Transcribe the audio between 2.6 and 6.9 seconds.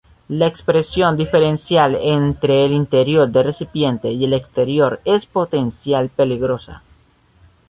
el interior del recipiente y el exterior es potencial peligrosa.